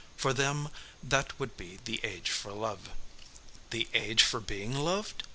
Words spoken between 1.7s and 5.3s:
the age for love. "The age for being loved?"